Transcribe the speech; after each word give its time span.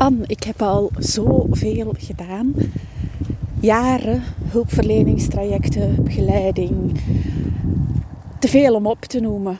Anne, 0.00 0.24
ik 0.26 0.42
heb 0.42 0.62
al 0.62 0.90
zoveel 0.98 1.94
gedaan. 1.98 2.52
Jaren 3.60 4.22
hulpverleningstrajecten, 4.44 6.02
begeleiding. 6.04 7.00
Te 8.38 8.48
veel 8.48 8.74
om 8.74 8.86
op 8.86 9.00
te 9.00 9.20
noemen. 9.20 9.58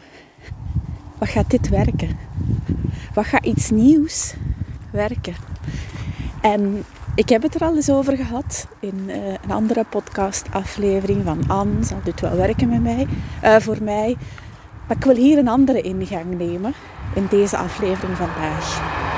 Wat 1.19 1.29
gaat 1.29 1.51
dit 1.51 1.69
werken? 1.69 2.17
Wat 3.15 3.25
gaat 3.25 3.45
iets 3.45 3.71
nieuws 3.71 4.35
werken? 4.93 5.35
En 6.43 6.85
ik 7.15 7.29
heb 7.29 7.43
het 7.43 7.55
er 7.55 7.61
al 7.61 7.77
eens 7.77 7.91
over 7.91 8.17
gehad 8.17 8.67
in 8.81 9.05
uh, 9.07 9.17
een 9.17 9.51
andere 9.51 9.85
podcastaflevering 9.91 11.25
van 11.25 11.49
Anne. 11.49 11.85
Zal 11.85 12.01
dit 12.05 12.21
wel 12.21 12.37
werken 12.37 12.69
met 12.69 12.83
mij, 12.83 13.07
uh, 13.45 13.57
voor 13.57 13.83
mij? 13.83 14.17
Maar 14.87 14.97
ik 14.97 15.05
wil 15.05 15.17
hier 15.17 15.39
een 15.39 15.49
andere 15.49 15.81
ingang 15.81 16.39
nemen 16.39 16.73
in 17.15 17.27
deze 17.31 17.57
aflevering 17.57 18.17
vandaag. 18.17 19.09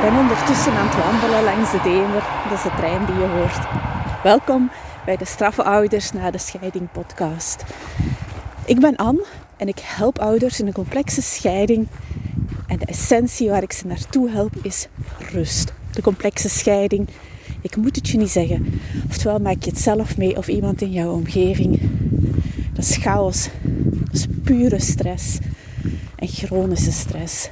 Ben 0.00 0.16
ondertussen 0.16 0.72
aan 0.72 0.88
het 0.88 1.04
wandelen 1.04 1.44
langs 1.44 1.70
de 1.70 1.80
Demer. 1.82 2.22
Dat 2.48 2.58
is 2.58 2.62
de 2.62 2.70
trein 2.76 3.06
die 3.06 3.14
je 3.14 3.26
hoort. 3.26 3.66
Welkom 4.22 4.70
bij 5.04 5.16
de 5.16 5.24
Straffe 5.24 5.62
Ouders 5.62 6.12
na 6.12 6.30
de 6.30 6.38
Scheiding 6.38 6.92
podcast. 6.92 7.64
Ik 8.64 8.80
ben 8.80 8.96
Anne 8.96 9.24
en 9.56 9.68
ik 9.68 9.78
help 9.78 10.18
ouders 10.18 10.60
in 10.60 10.66
een 10.66 10.72
complexe 10.72 11.22
scheiding. 11.22 11.88
En 12.66 12.78
de 12.78 12.84
essentie 12.84 13.50
waar 13.50 13.62
ik 13.62 13.72
ze 13.72 13.86
naartoe 13.86 14.30
help 14.30 14.52
is 14.62 14.86
rust. 15.32 15.72
De 15.92 16.02
complexe 16.02 16.48
scheiding. 16.48 17.08
Ik 17.60 17.76
moet 17.76 17.96
het 17.96 18.08
je 18.08 18.18
niet 18.18 18.30
zeggen. 18.30 18.80
Oftewel 19.08 19.38
maak 19.38 19.62
je 19.62 19.70
het 19.70 19.80
zelf 19.80 20.16
mee 20.16 20.36
of 20.36 20.48
iemand 20.48 20.82
in 20.82 20.92
jouw 20.92 21.12
omgeving. 21.12 21.80
Dat 22.72 22.84
is 22.84 22.96
chaos. 22.96 23.48
Dat 23.90 24.14
is 24.14 24.26
pure 24.44 24.80
stress. 24.80 25.38
En 26.16 26.28
chronische 26.28 26.92
stress. 26.92 27.48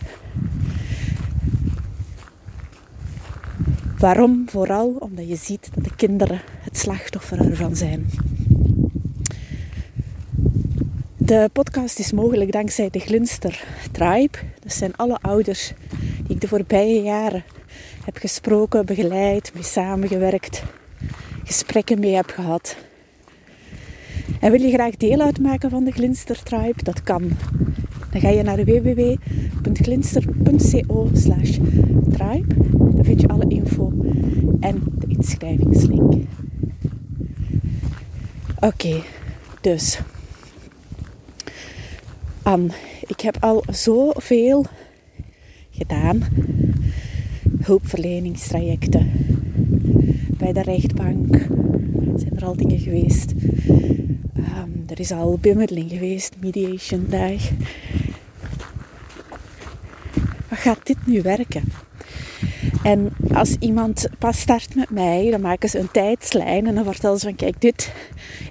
Waarom? 3.98 4.45
Vooral 4.47 4.97
omdat 4.98 5.28
je 5.28 5.36
ziet 5.36 5.69
dat 5.75 5.84
de 5.84 5.95
kinderen 5.97 6.41
het 6.61 6.78
slachtoffer 6.78 7.50
ervan 7.50 7.77
zijn. 7.77 8.11
De 11.17 11.50
podcast 11.53 11.98
is 11.98 12.12
mogelijk 12.12 12.53
dankzij 12.53 12.91
de 12.91 12.98
Glinster 12.98 13.64
Tribe. 13.92 14.39
Dat 14.61 14.73
zijn 14.73 14.97
alle 14.97 15.19
ouders 15.20 15.73
die 16.27 16.34
ik 16.34 16.41
de 16.41 16.48
voorbije 16.48 17.03
jaren 17.03 17.45
heb 18.05 18.17
gesproken, 18.17 18.86
begeleid, 18.86 19.50
mee 19.55 19.62
samengewerkt, 19.62 20.62
gesprekken 21.45 22.01
mee 22.01 22.14
heb 22.14 22.30
gehad. 22.30 22.77
En 24.41 24.51
wil 24.51 24.61
je 24.61 24.73
graag 24.73 24.97
deel 24.97 25.20
uitmaken 25.20 25.70
van 25.70 25.84
de 25.84 25.92
Glinster 25.92 26.42
Tribe? 26.42 26.83
Dat 26.83 27.03
kan. 27.03 27.30
Dan 28.11 28.20
ga 28.20 28.28
je 28.28 28.42
naar 28.42 28.64
www.glinster.co 28.64 31.11
tribe. 32.11 32.55
Daar 32.95 33.05
vind 33.05 33.20
je 33.20 33.28
alle 33.28 33.48
info 33.48 33.92
en 34.61 34.83
de 34.98 35.06
inschrijvingslink. 35.06 36.12
Oké, 38.61 39.03
dus. 39.61 40.01
Anne, 42.42 42.69
ik 43.06 43.20
heb 43.20 43.36
al 43.41 43.64
zoveel 43.70 44.64
gedaan. 45.70 46.23
Hulpverleningstrajecten. 47.61 49.11
Bij 50.39 50.53
de 50.53 50.62
rechtbank 50.62 51.36
zijn 52.17 52.36
er 52.36 52.45
al 52.45 52.56
dingen 52.56 52.79
geweest. 52.79 53.33
Um, 54.62 54.84
er 54.87 55.01
is 55.01 55.12
al 55.12 55.39
bemiddeling 55.41 55.91
geweest, 55.91 56.34
mediation 56.41 57.06
dag. 57.09 57.51
Wat 60.48 60.59
gaat 60.59 60.87
dit 60.87 61.06
nu 61.06 61.23
werken? 61.23 61.73
En 62.83 63.12
als 63.33 63.56
iemand 63.59 64.09
pas 64.19 64.41
start 64.41 64.75
met 64.75 64.91
mij, 64.91 65.31
dan 65.31 65.41
maken 65.41 65.69
ze 65.69 65.79
een 65.79 65.91
tijdslijn 65.91 66.67
en 66.67 66.75
dan 66.75 66.84
vertellen 66.84 67.19
ze 67.19 67.27
van 67.27 67.36
kijk, 67.36 67.61
dit 67.61 67.92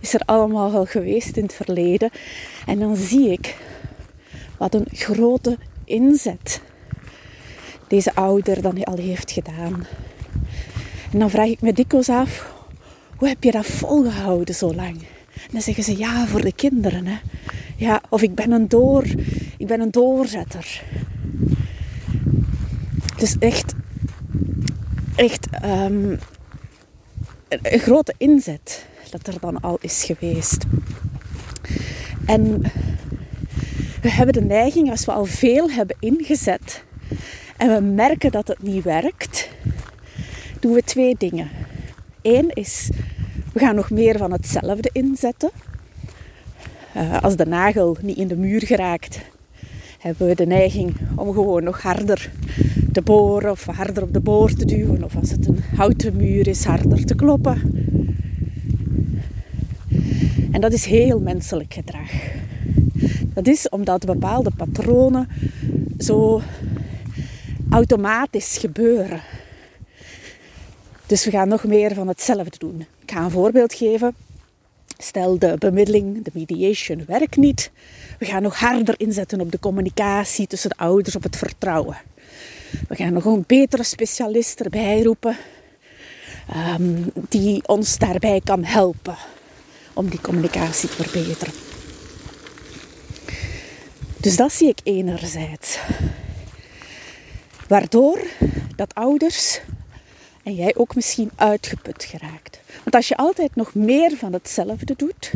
is 0.02 0.14
er 0.14 0.22
allemaal 0.26 0.74
al 0.74 0.86
geweest 0.86 1.38
in 1.38 1.44
het 1.44 1.54
verleden. 1.54 2.10
En 2.66 2.80
dan 2.80 2.96
zie 2.96 3.32
ik 3.32 3.58
wat 4.58 4.74
een 4.74 4.88
grote 4.92 5.58
inzet 5.86 6.62
deze 7.88 8.16
ouder 8.16 8.62
dan 8.62 8.84
al 8.84 8.98
heeft 8.98 9.32
gedaan. 9.32 9.86
En 11.12 11.20
dan 11.20 11.30
vraag 11.30 11.48
ik 11.48 11.62
me 11.62 11.74
dikwijls 11.74 12.10
af, 12.10 12.54
hoe 13.16 13.28
heb 13.28 13.44
je 13.44 13.52
dat 13.52 13.66
volgehouden 13.66 14.56
zo 14.56 14.74
lang? 14.74 14.98
Dan 15.52 15.62
zeggen 15.62 15.84
ze 15.84 15.98
ja, 15.98 16.28
voor 16.28 16.42
de 16.42 16.54
kinderen. 16.54 17.06
Hè. 17.06 17.18
Ja, 17.76 18.02
of 18.10 18.22
ik 18.22 18.36
ben 18.36 18.52
een 18.52 18.68
door, 18.68 19.04
ik 19.58 19.68
ben 19.68 19.82
een 19.82 19.92
doorzetter. 19.92 20.84
Dus 23.18 23.36
echt 23.40 23.74
echt 25.18 25.48
um, 25.64 26.20
een, 27.48 27.80
grote 27.80 28.14
inzet 28.18 28.86
dat 29.10 29.28
er 29.28 29.40
dan 29.40 29.62
al 29.62 29.78
is 29.82 30.04
geweest. 30.04 30.66
En 32.26 32.62
we 34.02 34.12
hebben 34.12 34.34
de 34.34 34.42
neiging, 34.42 34.90
als 34.90 35.06
we 35.06 35.12
al 35.12 35.26
veel 35.26 35.72
hebben 35.72 35.96
ingezet 36.00 36.84
en 37.58 37.74
we 37.74 37.82
merken 37.82 38.32
dat 38.32 38.48
het 38.48 38.64
niet 38.64 38.84
werkt, 38.84 39.50
doen 40.60 40.74
we 40.74 40.84
twee 40.84 41.16
dingen. 41.18 41.50
Eén 42.22 42.50
is, 42.54 42.90
we 43.58 43.64
gaan 43.64 43.76
nog 43.76 43.90
meer 43.90 44.18
van 44.18 44.32
hetzelfde 44.32 44.90
inzetten. 44.94 45.50
Uh, 46.98 47.24
als 47.24 47.36
de 47.36 47.46
nagel 47.46 47.98
niet 48.02 48.18
in 48.18 48.28
de 48.28 48.36
muur 48.36 48.62
geraakt, 48.62 49.20
hebben 50.00 50.28
we 50.28 50.36
de 50.36 50.46
neiging 50.46 50.96
om 51.16 51.34
gewoon 51.34 51.64
nog 51.64 51.82
harder 51.82 52.32
te 52.92 53.02
boren 53.02 53.52
of 53.52 53.66
harder 53.66 54.04
op 54.04 54.14
de 54.14 54.20
boor 54.20 54.54
te 54.54 54.66
duwen. 54.66 55.04
Of 55.04 55.16
als 55.16 55.32
het 55.32 55.48
een 55.48 55.64
houten 55.76 56.16
muur 56.16 56.48
is, 56.48 56.64
harder 56.64 57.06
te 57.06 57.16
kloppen. 57.16 57.62
En 60.52 60.62
dat 60.62 60.74
is 60.74 60.86
heel 60.86 61.20
menselijk 61.20 61.74
gedrag. 61.74 62.12
Dat 63.34 63.48
is 63.48 63.70
omdat 63.70 64.06
bepaalde 64.06 64.52
patronen 64.58 65.28
zo 66.00 66.42
automatisch 67.70 68.58
gebeuren. 68.58 69.22
Dus 71.06 71.26
we 71.26 71.32
gaan 71.32 71.48
nog 71.48 71.64
meer 71.64 71.94
van 71.94 72.08
hetzelfde 72.08 72.58
doen. 72.58 72.86
Ik 73.08 73.14
ga 73.14 73.24
een 73.24 73.32
voorbeeld 73.32 73.74
geven. 73.74 74.16
Stel 74.98 75.40
de 75.40 75.56
bemiddeling, 75.60 76.24
de 76.24 76.32
mediation 76.34 77.04
werkt 77.06 77.36
niet. 77.36 77.72
We 78.20 78.26
gaan 78.26 78.42
nog 78.42 78.60
harder 78.60 79.00
inzetten 79.00 79.42
op 79.42 79.52
de 79.52 79.60
communicatie 79.60 80.48
tussen 80.48 80.70
de 80.70 80.78
ouders, 80.78 81.16
op 81.16 81.24
het 81.24 81.36
vertrouwen. 81.36 81.98
We 82.88 82.96
gaan 82.96 83.14
nog 83.14 83.26
een 83.26 83.44
betere 83.48 83.84
specialist 83.84 84.60
erbij 84.60 85.02
roepen 85.02 85.38
ehm, 86.50 87.04
die 87.30 87.68
ons 87.68 87.98
daarbij 87.98 88.42
kan 88.44 88.64
helpen 88.64 89.18
om 89.94 90.10
die 90.10 90.22
communicatie 90.22 90.90
te 90.90 91.04
verbeteren. 91.04 91.54
Dus 94.18 94.36
dat 94.36 94.52
zie 94.52 94.68
ik 94.68 94.80
enerzijds. 94.84 95.80
Waardoor 97.68 98.20
dat 98.76 98.94
ouders 98.94 99.60
en 100.48 100.56
jij 100.56 100.76
ook 100.76 100.96
misschien 100.96 101.32
uitgeput 101.36 102.04
geraakt. 102.04 102.60
Want 102.84 102.96
als 102.96 103.08
je 103.08 103.18
altijd 103.18 103.56
nog 103.56 103.74
meer 103.74 104.18
van 104.18 104.34
hetzelfde 104.34 104.94
doet, 104.98 105.32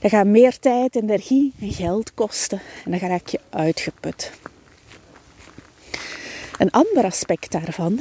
dan 0.00 0.10
gaat 0.10 0.26
meer 0.26 0.58
tijd, 0.58 0.96
energie 0.96 1.52
en 1.60 1.72
geld 1.72 2.14
kosten 2.14 2.60
en 2.84 2.90
dan 2.90 3.00
raak 3.00 3.26
je 3.26 3.40
uitgeput. 3.50 4.32
Een 6.58 6.70
ander 6.70 7.04
aspect 7.04 7.52
daarvan 7.52 8.00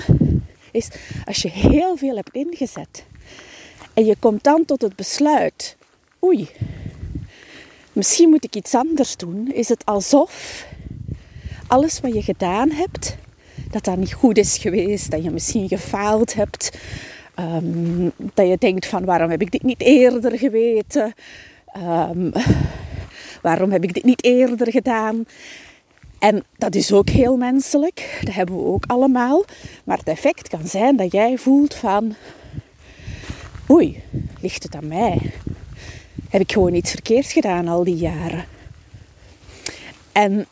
is 0.71 0.87
als 1.25 1.41
je 1.41 1.49
heel 1.49 1.97
veel 1.97 2.15
hebt 2.15 2.35
ingezet 2.35 3.03
en 3.93 4.05
je 4.05 4.15
komt 4.19 4.43
dan 4.43 4.65
tot 4.65 4.81
het 4.81 4.95
besluit, 4.95 5.75
oei, 6.23 6.49
misschien 7.93 8.29
moet 8.29 8.43
ik 8.43 8.55
iets 8.55 8.75
anders 8.75 9.17
doen, 9.17 9.51
is 9.53 9.69
het 9.69 9.85
alsof 9.85 10.65
alles 11.67 11.99
wat 11.99 12.13
je 12.13 12.21
gedaan 12.21 12.71
hebt, 12.71 13.15
dat 13.71 13.83
dat 13.83 13.97
niet 13.97 14.13
goed 14.13 14.37
is 14.37 14.57
geweest, 14.57 15.11
dat 15.11 15.23
je 15.23 15.31
misschien 15.31 15.67
gefaald 15.67 16.33
hebt, 16.33 16.77
ehm, 17.35 18.09
dat 18.33 18.47
je 18.47 18.57
denkt 18.59 18.85
van 18.85 19.05
waarom 19.05 19.29
heb 19.29 19.41
ik 19.41 19.51
dit 19.51 19.63
niet 19.63 19.81
eerder 19.81 20.37
geweten, 20.37 21.13
um, 21.77 22.31
waarom 23.41 23.71
heb 23.71 23.83
ik 23.83 23.93
dit 23.93 24.03
niet 24.03 24.23
eerder 24.23 24.71
gedaan. 24.71 25.25
En 26.19 26.43
dat 26.57 26.75
is 26.75 26.91
ook 26.91 27.09
heel 27.09 27.37
menselijk, 27.37 28.19
dat 28.23 28.33
hebben 28.33 28.55
we 28.55 28.63
ook 28.63 28.83
allemaal. 28.87 29.45
Maar 29.83 29.97
het 29.97 30.07
effect 30.07 30.47
kan 30.47 30.67
zijn 30.67 30.95
dat 30.95 31.11
jij 31.11 31.37
voelt 31.37 31.75
van, 31.75 32.15
oei, 33.69 34.03
ligt 34.41 34.63
het 34.63 34.75
aan 34.75 34.87
mij? 34.87 35.19
Heb 36.29 36.41
ik 36.41 36.51
gewoon 36.51 36.73
iets 36.73 36.91
verkeerd 36.91 37.31
gedaan 37.31 37.67
al 37.67 37.83
die 37.83 37.95
jaren? 37.95 38.45
En 40.11 40.45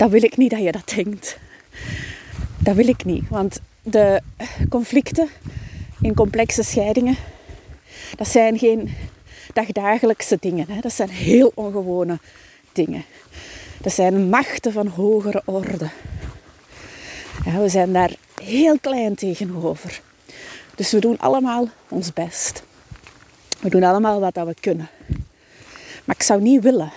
dat 0.00 0.10
wil 0.10 0.22
ik 0.22 0.36
niet 0.36 0.50
dat 0.50 0.62
je 0.62 0.72
dat 0.72 0.92
denkt. 0.94 1.38
Dat 2.58 2.74
wil 2.74 2.88
ik 2.88 3.04
niet, 3.04 3.28
want 3.28 3.60
de 3.82 4.20
conflicten 4.68 5.28
in 6.00 6.14
complexe 6.14 6.62
scheidingen, 6.62 7.16
dat 8.16 8.28
zijn 8.28 8.58
geen 8.58 8.94
dagdagelijkse 9.52 10.36
dingen. 10.40 10.66
Hè? 10.68 10.80
Dat 10.80 10.92
zijn 10.92 11.08
heel 11.08 11.52
ongewone 11.54 12.18
dingen. 12.72 13.04
Dat 13.80 13.92
zijn 13.92 14.28
machten 14.28 14.72
van 14.72 14.86
hogere 14.86 15.42
orde. 15.44 15.88
We 17.44 17.68
zijn 17.68 17.92
daar 17.92 18.14
heel 18.42 18.78
klein 18.78 19.14
tegenover. 19.14 20.00
Dus 20.74 20.90
we 20.90 20.98
doen 20.98 21.18
allemaal 21.18 21.68
ons 21.88 22.12
best. 22.12 22.62
We 23.60 23.68
doen 23.68 23.82
allemaal 23.82 24.20
wat 24.20 24.34
we 24.34 24.54
kunnen. 24.60 24.88
Maar 26.04 26.16
ik 26.16 26.22
zou 26.22 26.40
niet 26.40 26.62
willen 26.62 26.92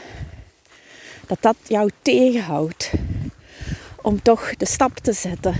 dat 1.34 1.42
dat 1.42 1.70
jou 1.70 1.90
tegenhoudt 2.02 2.92
om 4.02 4.22
toch 4.22 4.56
de 4.56 4.66
stap 4.66 4.98
te 4.98 5.14
zetten 5.14 5.56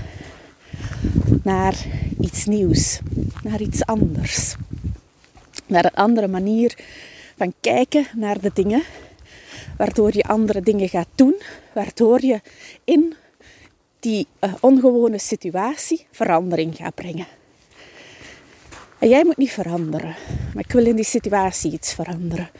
naar 1.42 1.74
iets 2.20 2.44
nieuws, 2.44 3.00
naar 3.42 3.60
iets 3.60 3.84
anders. 3.86 4.54
Naar 5.66 5.84
een 5.84 5.94
andere 5.94 6.28
manier 6.28 6.78
van 7.36 7.54
kijken 7.60 8.06
naar 8.16 8.40
de 8.40 8.50
dingen, 8.54 8.82
waardoor 9.76 10.16
je 10.16 10.22
andere 10.22 10.60
dingen 10.60 10.88
gaat 10.88 11.08
doen, 11.14 11.34
waardoor 11.72 12.24
je 12.24 12.40
in 12.84 13.14
die 14.00 14.26
uh, 14.40 14.54
ongewone 14.60 15.18
situatie 15.18 16.06
verandering 16.10 16.76
gaat 16.76 16.94
brengen. 16.94 17.26
En 18.98 19.08
jij 19.08 19.24
moet 19.24 19.36
niet 19.36 19.52
veranderen, 19.52 20.16
maar 20.54 20.64
ik 20.64 20.72
wil 20.72 20.86
in 20.86 20.96
die 20.96 21.04
situatie 21.04 21.72
iets 21.72 21.94
veranderen, 21.94 22.50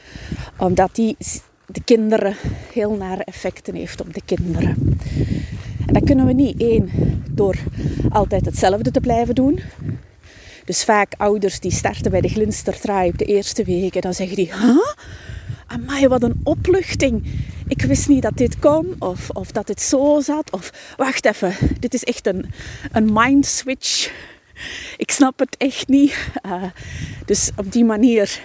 omdat 0.58 0.94
die 0.94 1.17
de 1.66 1.82
kinderen 1.84 2.37
heel 2.72 2.94
nare 2.94 3.25
effecten 3.25 3.75
heeft 3.75 4.00
op 4.00 4.14
de 4.14 4.22
kinderen. 4.25 4.99
En 5.87 5.94
dat 5.94 6.05
kunnen 6.05 6.26
we 6.26 6.32
niet 6.32 6.61
één 6.61 6.90
door 7.31 7.56
altijd 8.11 8.44
hetzelfde 8.44 8.90
te 8.90 9.00
blijven 9.00 9.34
doen. 9.34 9.61
Dus 10.64 10.84
vaak 10.84 11.14
ouders 11.16 11.61
die 11.61 11.70
starten 11.70 12.11
bij 12.11 12.20
de 12.20 12.28
glinstertraai 12.28 13.11
op 13.11 13.19
de 13.19 13.25
eerste 13.25 13.64
weken, 13.64 14.00
dan 14.00 14.14
zeggen 14.14 14.37
die, 14.37 14.52
huh? 14.52 14.93
Amai, 15.66 16.08
wat 16.08 16.22
een 16.22 16.40
opluchting. 16.43 17.26
Ik 17.69 17.82
wist 17.82 18.08
niet 18.08 18.22
dat 18.22 18.37
dit 18.37 18.58
kon, 18.58 18.94
of, 18.99 19.31
of 19.31 19.52
dat 19.52 19.67
dit 19.67 19.81
zo 19.81 20.20
zat, 20.20 20.52
of 20.52 20.94
wacht 20.96 21.25
even, 21.25 21.55
dit 21.81 21.94
is 21.94 22.05
echt 22.05 22.26
een, 22.26 22.50
een 22.93 23.10
mind 23.12 23.46
switch. 23.46 24.12
Ik 24.96 25.10
snap 25.10 25.38
het 25.38 25.56
echt 25.56 25.88
niet. 25.88 26.17
Uh, 26.46 26.62
dus 27.26 27.50
op 27.56 27.72
die 27.72 27.84
manier 27.84 28.40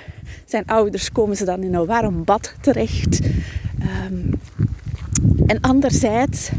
zijn 0.50 0.66
ouders, 0.66 1.12
komen 1.12 1.38
ze 1.38 1.46
dan 1.46 1.63
in 1.63 1.74
een 1.74 1.86
warm 1.86 2.24
bad 2.24 2.54
terecht. 2.62 3.19
Um, 4.10 4.40
en 5.48 5.62
anderzijds 5.62 6.50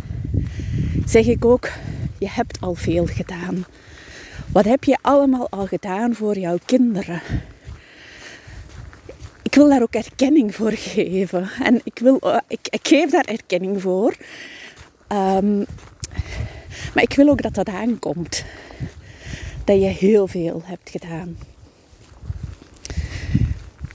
zeg 1.04 1.26
ik 1.26 1.44
ook, 1.44 1.68
je 2.18 2.28
hebt 2.30 2.60
al 2.60 2.74
veel 2.74 3.06
gedaan. 3.06 3.64
Wat 4.52 4.64
heb 4.64 4.84
je 4.84 4.98
allemaal 5.00 5.50
al 5.50 5.66
gedaan 5.66 6.14
voor 6.14 6.38
jouw 6.38 6.58
kinderen? 6.64 7.22
Ik 9.42 9.54
wil 9.54 9.68
daar 9.68 9.82
ook 9.82 9.94
erkenning 9.94 10.54
voor 10.54 10.72
geven. 10.72 11.50
En 11.62 11.80
ik, 11.84 11.98
wil, 11.98 12.18
uh, 12.22 12.36
ik, 12.48 12.68
ik 12.70 12.88
geef 12.88 13.10
daar 13.10 13.24
erkenning 13.24 13.82
voor. 13.82 14.16
Um, 15.12 15.64
maar 16.94 17.02
ik 17.02 17.14
wil 17.14 17.28
ook 17.28 17.42
dat 17.42 17.54
dat 17.54 17.68
aankomt. 17.68 18.44
Dat 19.64 19.80
je 19.80 19.86
heel 19.86 20.26
veel 20.26 20.62
hebt 20.64 20.90
gedaan. 20.90 21.36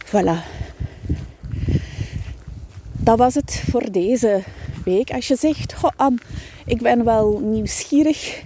Voilà. 0.05 0.43
Dat 2.91 3.17
was 3.17 3.35
het 3.35 3.63
voor 3.69 3.91
deze 3.91 4.43
week. 4.85 5.11
Als 5.11 5.27
je 5.27 5.35
zegt, 5.35 5.73
Goh, 5.73 6.11
ik 6.65 6.81
ben 6.81 7.03
wel 7.03 7.39
nieuwsgierig 7.39 8.43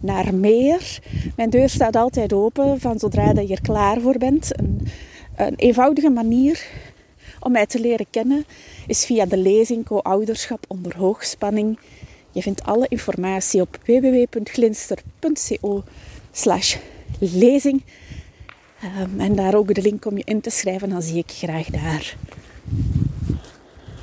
naar 0.00 0.34
meer. 0.34 0.98
Mijn 1.36 1.50
deur 1.50 1.68
staat 1.68 1.96
altijd 1.96 2.32
open 2.32 2.80
van 2.80 2.98
zodra 2.98 3.32
dat 3.32 3.48
je 3.48 3.54
er 3.54 3.60
klaar 3.60 4.00
voor 4.00 4.18
bent. 4.18 4.58
Een, 4.58 4.88
een 5.36 5.54
eenvoudige 5.54 6.10
manier 6.10 6.66
om 7.40 7.52
mij 7.52 7.66
te 7.66 7.80
leren 7.80 8.06
kennen 8.10 8.44
is 8.86 9.04
via 9.04 9.26
de 9.26 9.36
lezing 9.36 9.84
Co-ouderschap 9.84 10.64
onder 10.68 10.96
hoogspanning. 10.96 11.78
Je 12.32 12.42
vindt 12.42 12.62
alle 12.62 12.86
informatie 12.88 13.60
op 13.60 13.78
www.glinster.co 13.84 15.82
lezing. 17.18 17.82
Um, 18.84 19.20
en 19.20 19.34
daar 19.34 19.54
ook 19.54 19.74
de 19.74 19.82
link 19.82 20.04
om 20.04 20.16
je 20.16 20.24
in 20.24 20.40
te 20.40 20.50
schrijven, 20.50 20.88
dan 20.88 21.02
zie 21.02 21.18
ik 21.18 21.30
graag 21.30 21.66
daar. 21.66 22.16